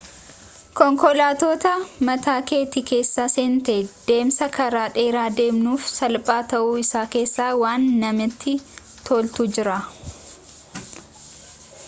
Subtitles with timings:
[0.77, 1.71] konkolaata
[2.07, 3.75] mataa keetii keessa seentee
[4.07, 8.55] deemsa karaa dheeraa deemuun salphaa ta'uu isaa keessa waan namatti
[9.11, 9.77] tolutu jira